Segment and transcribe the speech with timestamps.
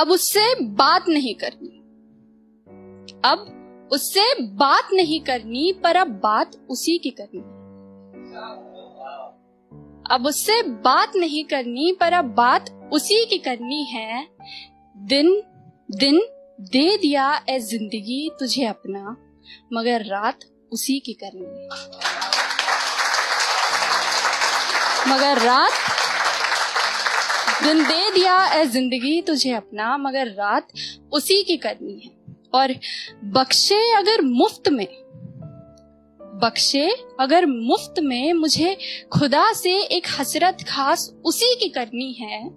[0.00, 1.76] अब उससे बात नहीं करनी।
[3.24, 7.40] अब उससे बात नहीं करनी, पर अब बात उसी की करनी।
[10.14, 14.26] अब उससे बात नहीं करनी, पर अब बात उसी की करनी है।
[14.96, 15.42] दिन
[15.90, 16.20] दिन
[16.60, 19.16] दे दिया ए ज़िंदगी तुझे अपना,
[19.72, 20.38] मगर रात
[20.72, 21.68] उसी की करनी है।
[25.08, 25.89] मगर रात
[27.62, 30.68] दिन दे दिया ए ज़िंदगी तुझे अपना, मगर रात
[31.12, 32.10] उसी की करनी है।
[32.54, 32.74] और
[33.32, 34.86] बख्शे अगर मुफ़्त में,
[36.42, 36.88] बख्शे
[37.20, 38.76] अगर मुफ़्त में मुझे
[39.12, 42.48] खुदा से एक हसरत खास उसी की करनी है,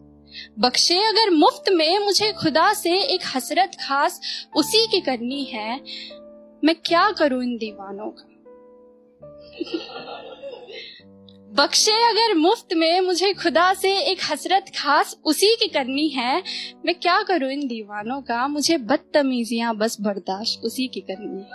[0.59, 4.19] बख्शे अगर मुफ़्त में मुझे खुदा से एक हसरत खास
[4.55, 5.79] उसी की करनी है,
[6.63, 8.29] मैं क्या करूँ इन दीवानों का?
[11.53, 16.43] बख्शे अगर मुफ़्त में मुझे खुदा से एक हसरत खास उसी की करनी है,
[16.85, 18.47] मैं क्या करूँ इन दीवानों का?
[18.47, 21.49] मुझे बदतमीजियाँ बस बर्दाश्त उसी की करनी है।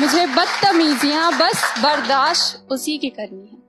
[0.00, 3.64] मुझे बदतमीजियाँ बस बर्दाश्त उसी की करनी है।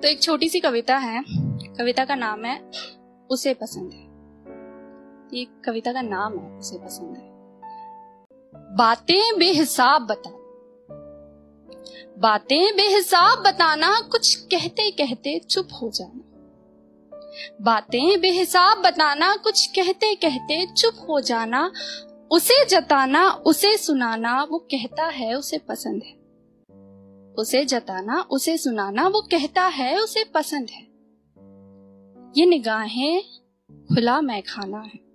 [0.00, 1.24] तो एक छोटी सी कविता है।
[1.78, 2.70] कविता का नाम है,
[3.30, 4.06] उसे पसंद है।
[5.38, 7.31] ये कविता का नाम है, उसे पसंद है।
[8.54, 10.30] बातें बेहिसाब बता
[12.18, 16.20] बातें बेहिसाब बताना कुछ कहते कहते चुप हो जाना।
[17.62, 21.72] बातें बेहिसाब बताना कुछ कहते कहते चुप हो जाना।
[22.30, 26.14] उसे जताना, उसे सुनाना वो कहता है, उसे पसंद है।
[27.32, 30.82] उसे जताना, उसे सुनाना वो कहता है, उसे पसंद है।
[32.36, 33.22] ये निगाहें
[33.72, 35.11] खुला मैखाना है।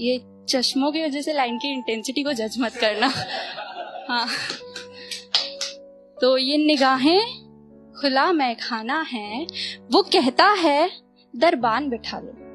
[0.00, 3.12] ये चश्मों की वजह से लाइन की इंटेंसिटी को जज मत करना।
[4.08, 4.28] हाँ।
[6.20, 7.20] तो ये निगाहें,
[8.00, 9.46] खुला मैखाना है,
[9.92, 10.90] वो कहता है,
[11.36, 12.46] दरबान बिठा लो।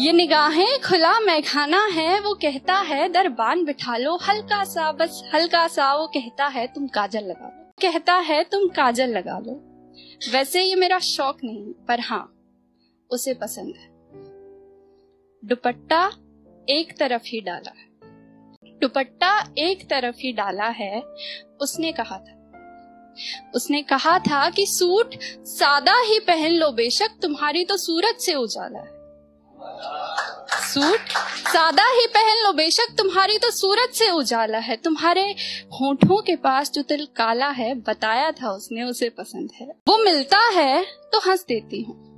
[0.00, 5.68] ये निगाहें, खुला मैखाना है, वो कहता है, दरबान बिठा लो। हल्का सा, बस हल्का
[5.68, 9.60] सा, वो कहता है, तुम काजल लगा लो। कहता है, तुम काजल लगा लो।
[10.32, 12.36] वैसे ये मेरा शौक नहीं, पर हाँ
[13.10, 13.89] उसे पसंद है।
[15.50, 16.12] दुपट्टा
[16.68, 17.86] एक तरफ़ ही डाला है।
[18.80, 21.00] दुपट्टा एक तरफ़ ही डाला है,
[21.60, 22.36] उसने कहा था।
[23.54, 28.78] उसने कहा था कि सूट सादा ही पहन लो, बेशक तुम्हारी तो सूरज से उजाला
[28.78, 29.00] है।
[30.60, 31.08] सूट
[31.48, 35.30] सादा ही पहन लो, बेशक तुम्हारी तो सूरज से उजाला है। तुम्हारे
[35.66, 40.38] होठों के पास जो तिल काला है, बताया था उसने, उसे पसंद है। वो मिलता
[40.38, 42.09] है तो हंस देती हूँ।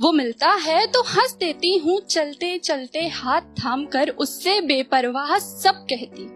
[0.00, 5.86] वो मिलता है तो हंस देती हूँ, चलते चलते हाथ थाम कर उससे बेपरवाह सब
[5.90, 6.26] कहती।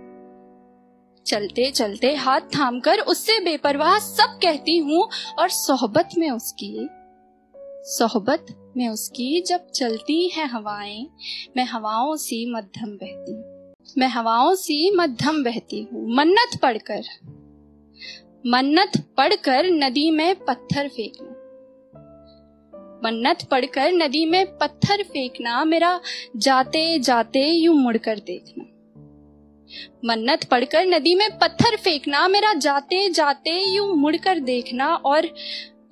[1.27, 5.09] चलते चलते हाथ थाम कर उससे बेपरवाह सब कहती हूँ
[5.39, 6.89] और सोहबत में उसकी,
[7.89, 8.47] सोहबत
[8.77, 11.07] में उसकी जब चलती है हवाएँ,
[11.57, 13.35] मैं हवाओं सी मध्यम बहती,
[13.99, 17.03] मैं हवाओं सी मध्यम बहती हूँ। मन्नत पढ़कर
[18.47, 21.30] मन्नत पढ़कर नदी में पत्थर फेंकना
[23.05, 26.01] मन्नत पढ़कर नदी में पत्थर फेंकना, मेरा
[26.37, 28.65] जाते जाते यूँ मुड़कर देखना।
[30.05, 35.27] मन्नत पढ़कर नदी में पत्थर फेंकना, मेरा जाते जाते यूँ मुड़कर देखना और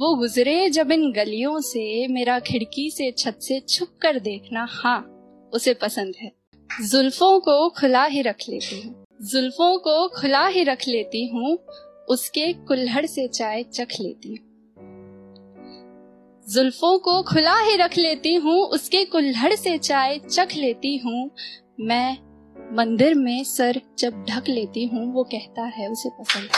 [0.00, 5.00] वो गुजरे जब इन गलियों से, मेरा खिड़की से, छत से छुप कर देखना। हाँ
[5.52, 6.32] उसे पसंद है।
[6.70, 11.56] जुल्फों को खुला ही रख लेती हूँ। जुल्फों को खुला ही रख लेती हूँ,
[12.08, 14.47] उसके कुल्हड़ से चाय चख लेती हूँ।
[16.48, 21.30] जुल्फों को खुला ही रख लेती हूँ उसके कुल्हड़ से चाय चख लेती हूँ।
[21.80, 22.18] मैं
[22.76, 26.50] मंदिर में सर जब ढक लेती हूँ वो कहता है उसे पसंद।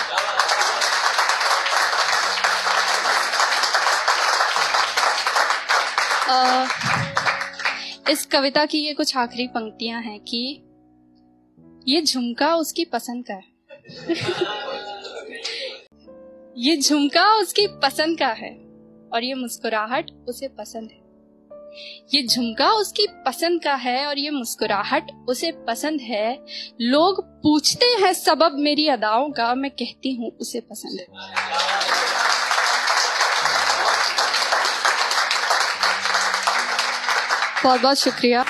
[6.28, 6.68] आ,
[8.10, 10.62] इस कविता की ये कुछ आखिरी पंक्तियाँ हैं कि
[11.88, 13.52] ये झुमका उसकी पसंद का है।
[16.58, 18.69] ये झुमका उसकी पसंद का है।
[19.14, 20.98] और ये मुस्कुराहट उसे पसंद है।
[22.14, 26.46] ये झुमका उसकी पसंद का है और ये मुस्कुराहट उसे पसंद है।
[26.80, 31.06] लोग पूछते हैं सबब मेरी अदाओं का, मैं कहती हूँ उसे पसंद है।
[37.64, 38.44] बहुत बहुत शुक्रिया।